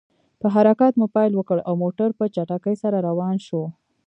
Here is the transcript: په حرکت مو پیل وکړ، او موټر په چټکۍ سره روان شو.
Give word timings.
په 0.41 0.47
حرکت 0.55 0.93
مو 0.99 1.05
پیل 1.15 1.31
وکړ، 1.35 1.57
او 1.67 1.73
موټر 1.83 2.09
په 2.19 2.25
چټکۍ 2.35 2.75
سره 2.83 2.97
روان 3.07 3.35
شو. 3.47 3.63